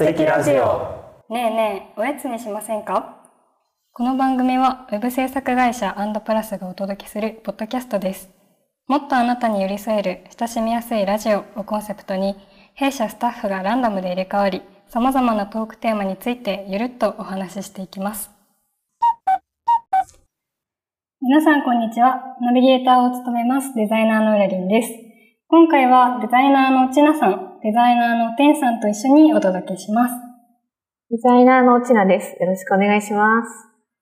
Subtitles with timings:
[0.00, 1.34] アンドプラス的ラジオ。
[1.34, 3.20] ねえねえ、おやつにしませんか？
[3.92, 8.30] この番組はウェブ制作会社アンドプラスがお届けするポッドキャストです。
[8.88, 12.34] もっとあなたに寄り添える親しみやすいラジオをコンセプトに、
[12.74, 18.30] 弊社スタッフがランダムで入れ替わり、様々なトークテーマについてゆるっとお話ししていきます。
[21.20, 22.22] 皆さんこんにちは。
[22.40, 24.88] ナビゲーターを務めますデザイナーのうらりんです。
[25.48, 30.14] 今回はデザイナーのちなさん、デザイナーのてんさんと一緒にお届けします。
[31.10, 32.34] デザイナーのちなです。
[32.40, 33.50] よろしくお願いします。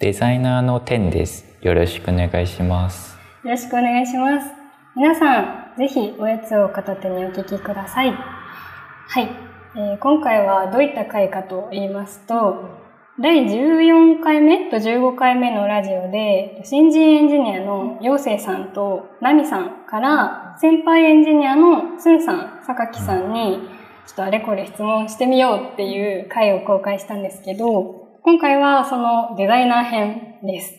[0.00, 1.44] デザイナーのテンです。
[1.60, 3.16] よろしくお願いします。
[3.44, 4.50] よろしくお願いします。
[4.96, 8.10] 皆さん、ぜひおやつを片手にお聞きください。
[8.10, 9.28] はい、
[9.76, 12.83] えー今回はどういった回かと言いますと、
[13.20, 14.70] 第14回目？
[14.70, 23.60] と15回目のラジオで、新人エンジニアの陽生さんとナミさんから、先輩エンジニアのツンさん、榊さんに、
[24.04, 30.72] ちょっとあれこれ質問してみようっていう回を公開したんですけど、今回はそのデザイナー編です。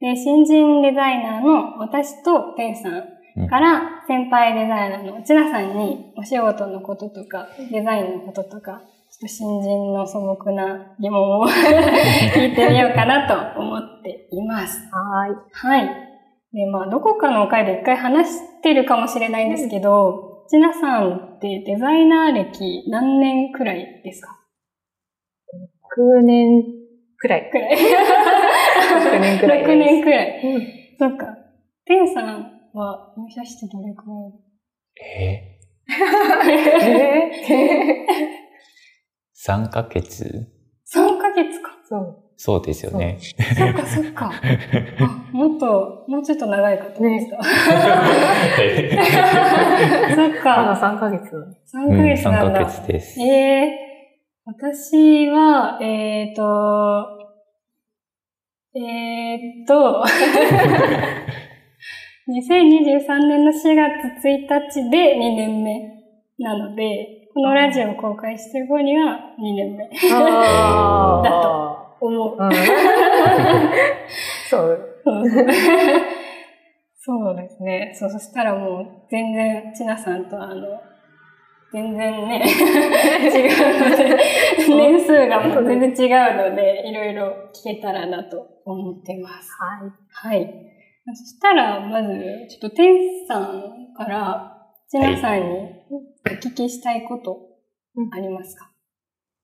[0.00, 8.80] で、新人デザイナーの私とテンさんから先輩デザイナーのちなさんにお仕事のこととかデザインのこととか
[9.18, 14.78] ちょっと新人の素朴な疑問を 聞いてみようかなと思っています。
[14.92, 15.36] はーい。
[15.52, 15.88] はい。
[16.52, 24.38] で、まあ、どこかの回で一回話してるかもしれないんですけど、ちなさんってデザイナー歴何年くらいですか
[25.96, 26.62] ？6年
[27.16, 27.50] くらい。
[27.50, 27.74] くらい。
[27.74, 30.40] 6年くらいです6年くらい。
[30.44, 30.62] うん
[30.98, 31.26] そっか。
[31.86, 34.32] テンさんは入社してどれくらい？
[35.02, 35.56] え？
[37.48, 38.06] え？
[39.46, 40.48] 3ヶ月
[40.92, 41.70] ?3 ヶ月か。
[41.88, 42.22] そう。
[42.38, 43.18] そうですよね。
[43.56, 44.30] そっかそっか。
[45.00, 47.42] あ、もっと、もうちょっと長いかと思ってた。
[47.42, 47.54] そっ
[50.16, 50.72] まだか。
[50.74, 51.34] 3ヶ月。
[51.72, 52.58] 3ヶ月なん3だ。
[52.58, 53.20] ヶ月です。
[53.20, 53.24] え
[53.82, 53.86] え
[54.48, 57.08] 私は、えっ、と、
[58.76, 60.04] えっ、と、
[62.28, 65.80] 2023年の4月1日で2年目
[66.38, 69.84] なので、このラジオを公開してる方には2年目。
[70.10, 72.36] あだと思う。
[72.40, 72.50] うん。
[74.48, 75.02] そう。
[76.98, 77.92] そうですね。
[77.94, 80.80] そう、そしたらもう全然、ちなさんとあの、
[81.74, 84.16] 全然ね、 違うので、
[84.74, 89.50] 年数がもう全然違うので、いろいろ聞けたらなと思ってます。
[90.22, 90.38] はい。
[90.38, 90.54] はい。
[91.14, 92.08] そしたら、まず、
[92.48, 94.54] ちょっと、てんさんから、
[94.88, 95.76] ちなさんに
[96.28, 97.38] お聞きしたいこと
[98.12, 98.70] ありますか？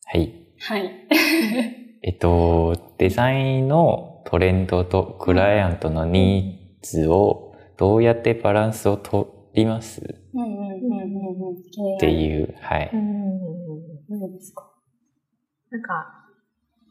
[0.04, 0.32] はい。
[0.58, 0.90] はい。
[2.02, 10.00] えっと、デザインのトレンドとクライアントのニーズをどうやってバランスを取ります？
[10.00, 10.04] っ
[10.34, 11.56] うんうんうんうんうん。
[12.42, 12.90] う、はい。
[12.92, 14.18] うん。
[14.18, 14.68] どうですか？
[15.70, 16.21] なんか、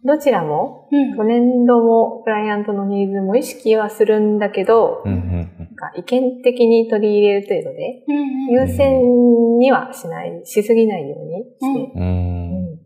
[0.03, 1.15] どちらも、うん。
[1.15, 12.01] トレンドもクライアントのニーズも意識はするんだけど、うんうんなんか意見的に取り入れる程度で、うんうん優先にはしない、しすぎないようにして、うん。
[12.01, 12.71] うーん。
[12.73, 12.79] うん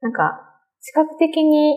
[0.00, 1.76] なんか、視覚的に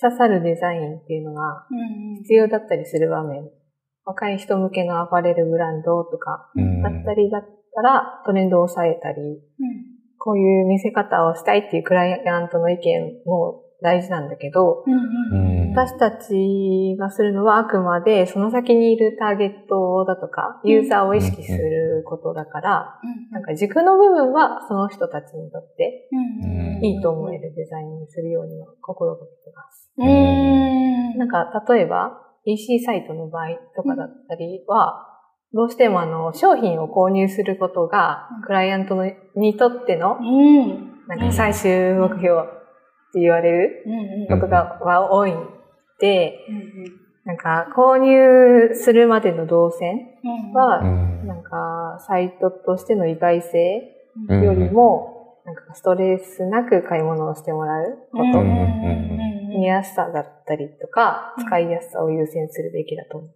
[0.00, 1.74] 刺さるデザインっていうのがう
[2.12, 3.48] ん必要だったりする場面。
[4.04, 6.82] 若い人向けのアパレルブランドとかうん。
[6.82, 7.42] だったりだっ
[7.74, 9.38] たらトレンドを抑えたり、うん。
[10.18, 15.70] こういう見せ方をしたいっていうクライアントの意見も大事なんだけど、うんうんうん。
[15.76, 22.98] 私たちがするのはあくまでその先にいるターゲットだとか、ユーザーを意識することだから、
[23.30, 29.92] なんか軸の部分はその人たちにとってうんうんいいと思えるデザインにするようには心がけてます。
[29.98, 31.18] うーん。
[31.18, 35.10] なんか例えば EC サイトの場合とかだったりは、
[35.52, 38.42] どうしてもあの商品を購入することがうん。
[38.44, 39.04] クライアントの
[39.36, 40.94] にとってのうん。
[41.06, 42.63] なんか最終目標
[43.14, 45.36] って言われるうんことがは多いん
[46.00, 51.26] で、うんなんか購入するまでの動線うんは、うん。
[51.26, 53.80] なんかサイトとしての意外性
[54.28, 59.18] うんよりも、なんかストレスなく買い物をしてもらうこと、うん
[59.58, 63.30] 見やすさだったりとかうん、使いやすさを優先するべきだと思う。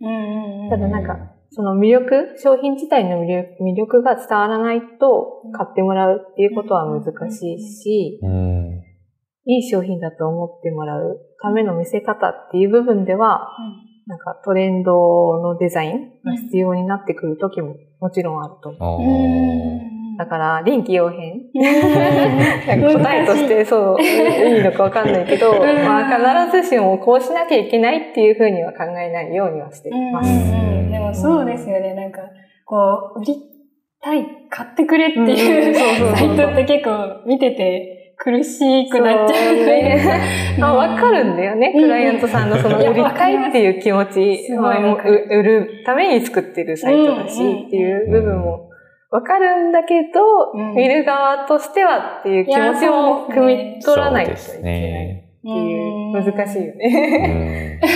[0.00, 0.68] うん。
[0.68, 5.52] ただなんか、その魅力、商品自体の魅力魅力が伝わらないとうん。
[5.52, 8.83] 買ってもらうっていうことは難しいし、うん。
[9.46, 13.48] いい商品だと思ってもらうための見せ方っていう部分では、
[14.06, 14.92] なんかトレンド
[15.40, 19.94] のデザインが必要になってくる時ももちろんあると思う。
[20.16, 21.40] だから、臨機応変。
[21.52, 30.30] 答えとしてそう、いいのかわかんないけど、んまあ必ずしもこうしなきゃいけないっていうふうには考えないようにはしています。
[30.30, 31.94] うんうんうんでもそうですよね。
[31.94, 32.20] なんか、
[32.64, 33.34] こう、売り
[34.00, 39.56] たい、買ってくれっていう、うんそうそうそうサイトって結構見てて苦しくなっちゃう。
[39.56, 40.58] ね。
[40.60, 41.82] あわかるんだよね、うん。
[41.82, 48.70] クライアントさんのその売りたいっていう気持ち、売るために作ってるサイトだし、っていう部分も
[49.10, 50.74] わかるんだけど、うん。
[50.74, 55.94] 見る側としてはっていう気持ちも汲み取らないといけないっていう。
[56.14, 57.80] 難しいよね。
[57.82, 57.88] う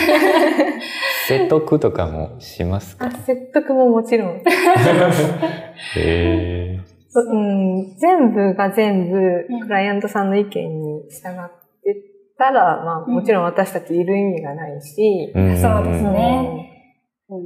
[0.78, 0.80] ん。
[1.28, 3.06] 説得とかもしますか？
[3.06, 4.42] あ説得ももちろん。
[5.96, 6.57] へ
[7.14, 9.16] うん、全部が全部
[9.48, 9.60] うん。
[9.60, 11.50] クライアントさんの意見に従っ
[11.82, 11.96] て
[12.36, 13.14] たら、まあうん。
[13.14, 16.12] もちろん私たちいる意味がないし、ーそうですうん。
[16.12, 16.94] ね
[17.30, 17.42] うん。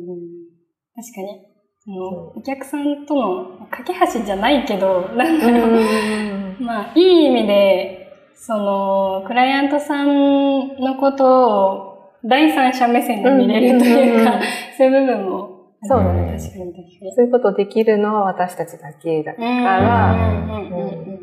[0.94, 1.52] 確かに。
[1.84, 6.62] そのお客さんとの架け橋じゃないけど、なんだろう。
[6.62, 8.02] まあ、いい意味で、
[8.34, 11.92] その、クライアントさんのことを
[12.24, 14.42] 第三者目線で見れるというかうんうんうんうん、
[14.76, 15.51] そういう部分も。
[15.84, 17.12] そうだね確かに確かに。
[17.14, 21.18] そういうことできるのは私たちだけだかうんら、うんうんうんうん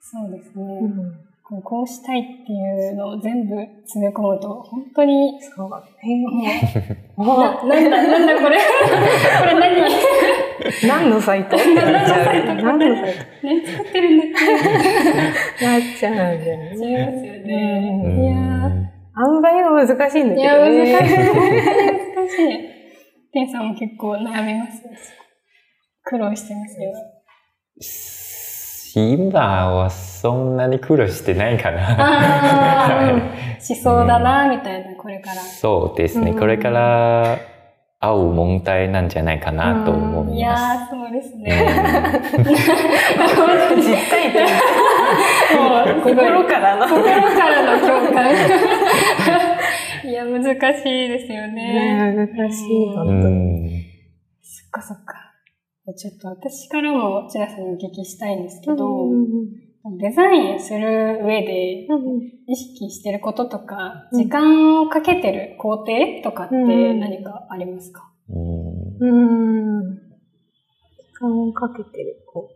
[0.00, 0.64] そうですね。
[0.82, 3.54] うんこうこうしたいっていうのを全部
[3.84, 5.76] 詰め込むと、本当に、そうだ
[6.16, 6.58] もね。
[7.18, 8.56] う ななんだ、なんだこれ
[9.40, 10.88] これ何？
[10.88, 11.54] 何のサイト？
[11.56, 12.54] ってなっちゃう。
[12.62, 14.30] 何のサイ何作ってるんだっ
[15.58, 17.42] トなっちゃうんだよ違いますよね。
[17.44, 18.02] ね。
[18.06, 18.84] うんいやー
[19.16, 20.84] 塩梅が難しいんだけいや、ど難しい。
[20.84, 20.98] ね。
[22.16, 22.73] 難しい。
[23.34, 24.96] テンさんも結構悩みますね。
[26.04, 26.92] 苦労してますよ。
[28.96, 31.90] 今はそんなに苦労してないかな。
[31.90, 35.42] あはあ、しそうだな、みたいな、これから。
[35.42, 36.30] そうですね。
[36.30, 37.38] うんこれから
[38.00, 40.62] 会う問題なんじゃないかなと思いいます。
[40.62, 42.22] やー、そうですうんね。
[43.76, 44.44] 実体験。
[45.58, 46.86] もう、すごい心からの。
[46.86, 48.26] 心からの共感。
[50.04, 52.14] いや、難しいですよね。
[52.14, 52.92] ね難しい。
[52.92, 53.84] う本当にん
[54.42, 55.14] そっかそっか。
[55.96, 59.08] ちょっと私からも、ちなさんにお聞きしたいんですけど、
[59.98, 61.86] デザインする上で
[62.46, 65.92] 意識してることとか、うん時間をかけてる工程
[66.22, 69.94] とかってうん何かありますか、うんうん。
[69.94, 70.00] 時
[71.20, 72.50] 間をかけてる工程。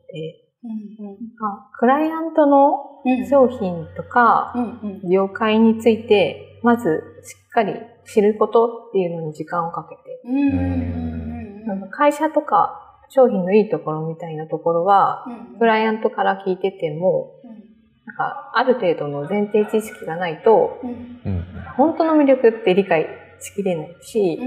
[0.65, 1.17] うん
[1.47, 7.73] あクライアントのうん商品とかうんうん業界について、まずしっかり
[8.05, 10.03] 知ることっていうのに時間をかけて。
[11.91, 15.59] 会社とか商品のいいところみたいなところは、うん。
[15.59, 17.41] クライアントから聞いてても、
[18.05, 20.79] なんかある程度の前提知識がないと、
[21.79, 23.07] 本当の魅力って理解
[23.41, 24.39] しきれないし、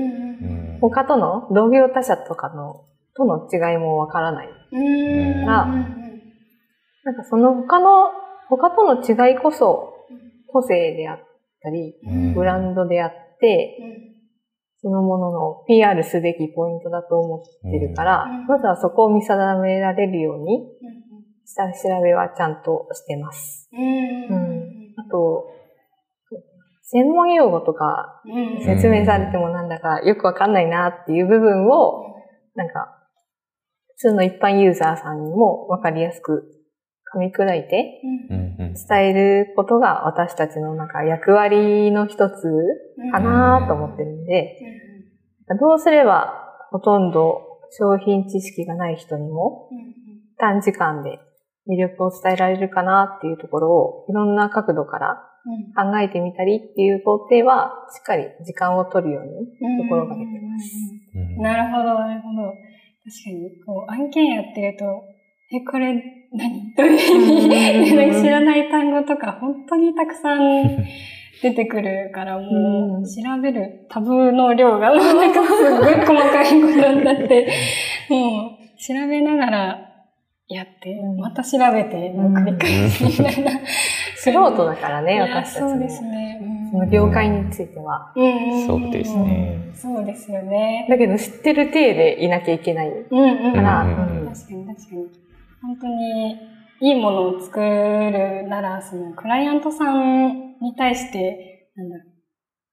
[0.79, 2.85] 他との同業他社とかの
[3.15, 4.49] との違いもわからない。
[4.73, 5.45] うん。
[5.45, 7.15] がなん。
[7.15, 8.11] かその他の、
[8.47, 10.05] 他との違いこそ
[10.45, 11.30] 個性であっ
[11.61, 12.33] たり、うん。
[12.33, 13.77] ブランドであって、
[14.81, 18.47] そのものの PR すべきポイントだと思ってるから、うん。
[18.47, 20.67] まずはそこを見定められるように、
[21.45, 23.69] 下調べはちゃんとしてます。
[23.73, 24.93] うん。
[24.97, 25.51] あと、
[26.83, 28.65] 専門用語とかうん。
[28.65, 32.03] 説明されてもなんだかよくわかんないなっていう部分を、
[32.55, 32.97] なんか、
[33.95, 36.43] 普通の一般ユーザーさんにもわかりやすく
[37.13, 42.43] 噛み砕いて伝えることが私たちのなんか役割の一つ
[43.11, 44.57] かなと思ってるんで、
[45.59, 46.33] どうすれば
[46.71, 47.41] ほとんど
[47.71, 49.69] 商品知識がない人にも
[50.37, 51.19] 短時間で
[51.69, 55.27] 魅力を伝えられるかなっていうところをいろんな角度から
[55.75, 59.31] 考えてみたりっていう工程はしっかり時間を取るように
[59.83, 60.65] 心がけてます。
[61.15, 61.41] うん。
[61.41, 62.53] なるほど、なるほど。
[63.01, 64.85] 確かに、こう、案件やってると、
[65.53, 70.77] え、これ何、どういう意味知らない単語とか、本当にたくさん
[71.43, 77.47] 出てくるから、もう調べるタブの量が、なんかすごい細かいことになって、
[78.09, 79.79] もう、調べながら
[80.47, 83.51] やって、うんまた調べて、繰り返しみたいな。
[84.15, 85.69] 素人だからね、私たちも。
[85.71, 86.39] そうですね。
[86.41, 88.13] うんその業界については。
[88.65, 89.59] そうですね。
[89.73, 90.87] そうですよね。
[90.89, 92.91] だけど知ってる体でいなきゃいけない。
[92.91, 92.95] か
[93.61, 93.85] ら、
[94.33, 95.30] 確かに確かに。
[95.61, 96.37] 本当に
[96.81, 102.05] いいものを作るなら、そのクライアントさんに対して、なんだろう、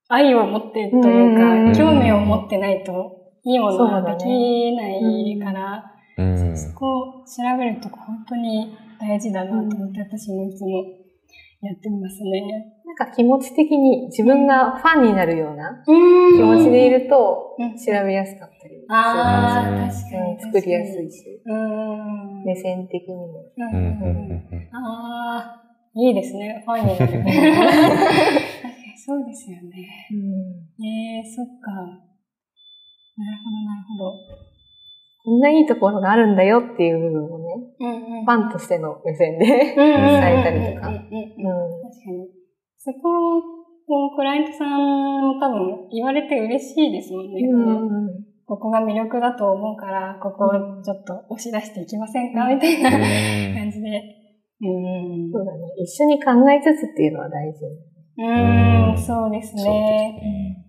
[0.09, 1.73] 愛を持ってといううん。
[1.73, 4.16] か、興味を持ってないと、いいものはそうだね。
[4.16, 6.57] できないから、うん。
[6.57, 10.85] そこを調べるとこ本当に大事だなと思って、私もいつも
[11.61, 12.75] やってますね。
[12.87, 20.41] なんか気持ち的に自分がファンになるようなうん気持ちでいるとうん調べやすかったりするああ、うん確かに。
[20.41, 22.45] 作りやすいし、うん。
[22.45, 23.45] 目線的にも。
[23.57, 25.62] うんうんうんうんああ、
[25.95, 26.62] いいですね。
[26.65, 26.99] ファンになる。
[27.09, 29.88] 確かにそうですよね。
[30.81, 31.71] ええそっか。
[31.73, 34.48] なるほど、なるほど。
[35.28, 37.44] こんないいところがあるんだよっていう部分をね、
[37.80, 38.25] うんうん。
[38.25, 40.88] ファンとしての目線で、伝えたりとか。
[40.88, 41.04] 確かに。
[42.78, 44.70] そこをクライアントさん
[45.20, 47.42] も多分言われて嬉しいですもんね。
[47.47, 48.08] うん
[48.47, 54.00] ここが魅力だと思うから、ここをちょっと押し出していきませんかみたいなうん感じで。
[54.62, 55.30] うん。
[55.30, 55.68] そうだね。
[55.76, 57.66] 一緒に考えつつっていうのは大事。
[58.16, 59.54] うん、うんそうです。
[59.54, 60.64] ね。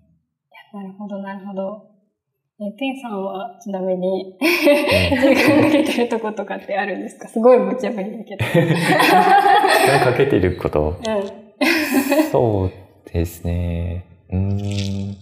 [0.74, 1.89] なるほど、なるほど。
[2.62, 4.40] え、テンさんはちなみに、うん
[5.22, 7.28] 時間かけてるとことかってあるんですか？
[7.30, 8.46] すごい無茶ぶりだけど。
[8.46, 8.52] 時
[9.92, 11.00] 間かけてること？
[11.00, 12.30] うん。
[12.32, 12.72] そう
[13.14, 14.04] ですね。
[14.30, 15.16] うーん。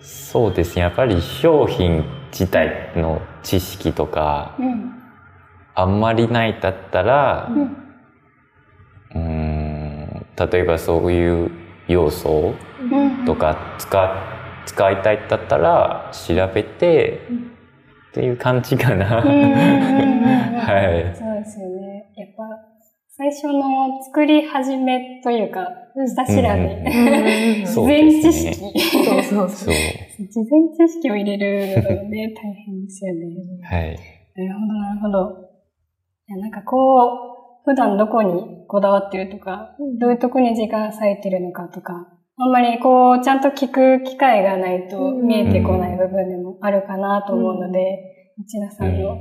[0.00, 0.82] そうですね。
[0.82, 4.92] やっぱり商品自体の知識とか、うん。
[5.74, 7.76] あんまりないだったらう、ん。
[10.38, 11.50] 例えばそういう
[11.88, 13.24] 要素うん。
[13.24, 14.22] とか使
[14.66, 17.56] 使いたいだったら調べてうん
[18.16, 19.04] っていう感じかな。
[19.04, 21.14] はい。
[21.14, 22.10] そうですよね。
[22.16, 22.44] やっぱ、
[23.14, 26.40] 最初の作り始めというか、うん下調べ。
[26.40, 28.54] うん事前知識。
[28.54, 29.70] そうそうそ。
[29.70, 29.74] う。
[30.16, 33.26] 事前知識を入れるのがね、大変ですよね。
[33.62, 33.98] はい。
[34.34, 35.48] なるほど、なるほど。
[36.28, 37.35] いや、なんかこう、
[37.66, 42.06] 普段どこにこだわってるとか、どういうとこに時間割いてるのかとか、
[42.38, 49.16] あんまりこう、ちゃんと聞く機会がないとうん見えてこない部分でもあるかなと思うので、内田さんの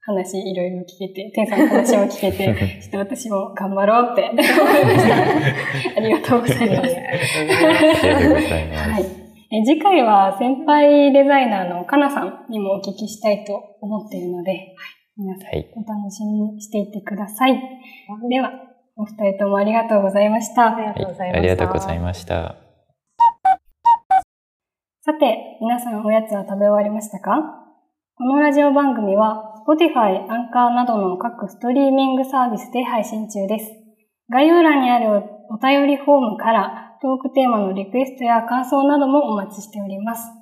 [0.00, 5.16] 話いろいろ聞けて、天さんの話も聞けて、ちょっと私も頑張ろうって思いました。
[5.98, 6.68] ありがとうございます。
[6.68, 8.90] ありがとうございます。
[8.90, 9.04] はい。
[9.52, 14.60] え次回は先輩デザイナーのかなさんにもお聞きしたいと思っているので、はい、
[15.20, 15.70] 皆さんはい。
[15.76, 17.52] お楽しみにしていてください。
[18.30, 18.50] では、
[18.96, 20.74] お二人ともありがとうございました。
[20.74, 21.38] ありがとうございました。
[21.38, 22.56] ありがとうございました。
[25.02, 27.36] さて、皆さんおやつは食べ終わりましたか？
[28.16, 33.70] このラジオ番組は Spotify、アンカーなどの各ストリーミングサービスで配信中です。
[34.30, 40.39] 概要欄にあるお便りフォームからトークテーマのリクエストや感想などもお待ちしております。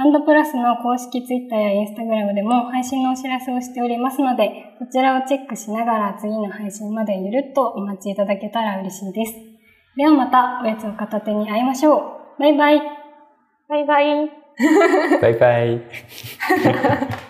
[0.00, 9.34] アンドプラスの公式 Twitter や Instagram でも配信のお知らせをしておりますので、こちらをチェックしながら次の配信までゆるっとお待ちいただけたら嬉しいです。
[9.98, 11.98] ではまたおやつを片手に会いましょ
[12.38, 12.40] う。
[12.40, 12.80] バイバイ。
[13.68, 14.30] バイバイ。
[15.20, 15.80] バイバイ。